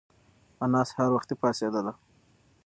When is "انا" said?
0.63-0.81